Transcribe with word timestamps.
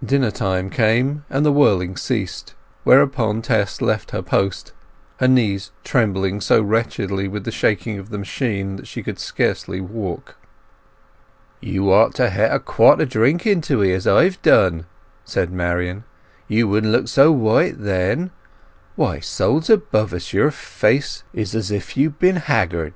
Dinner 0.00 0.30
time 0.30 0.70
came, 0.70 1.24
and 1.28 1.44
the 1.44 1.50
whirling 1.50 1.96
ceased; 1.96 2.54
whereupon 2.84 3.42
Tess 3.42 3.80
left 3.80 4.12
her 4.12 4.22
post, 4.22 4.72
her 5.18 5.26
knees 5.26 5.72
trembling 5.82 6.40
so 6.40 6.62
wretchedly 6.62 7.26
with 7.26 7.42
the 7.42 7.50
shaking 7.50 7.98
of 7.98 8.10
the 8.10 8.18
machine 8.18 8.76
that 8.76 8.86
she 8.86 9.02
could 9.02 9.18
scarcely 9.18 9.80
walk. 9.80 10.36
"You 11.60 11.90
ought 11.92 12.14
to 12.14 12.30
het 12.30 12.52
a 12.54 12.60
quart 12.60 13.00
o' 13.00 13.04
drink 13.04 13.44
into 13.44 13.82
'ee, 13.82 13.92
as 13.92 14.06
I've 14.06 14.40
done," 14.40 14.86
said 15.24 15.50
Marian. 15.50 16.04
"You 16.46 16.68
wouldn't 16.68 16.92
look 16.92 17.08
so 17.08 17.32
white 17.32 17.80
then. 17.80 18.30
Why, 18.94 19.18
souls 19.18 19.68
above 19.68 20.12
us, 20.14 20.32
your 20.32 20.52
face 20.52 21.24
is 21.32 21.56
as 21.56 21.72
if 21.72 21.96
you'd 21.96 22.20
been 22.20 22.36
hagrode!" 22.36 22.94